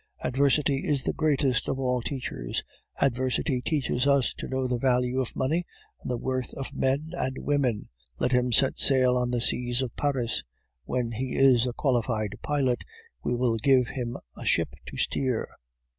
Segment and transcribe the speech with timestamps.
[0.23, 2.63] Adversity is the greatest of all teachers;
[2.99, 5.63] adversity teaches us to know the value of money
[6.01, 7.87] and the worth of men and women.
[8.17, 10.43] Let him set sail on the seas of Paris;
[10.85, 12.83] when he is a qualified pilot,
[13.23, 15.47] we will give him a ship to steer.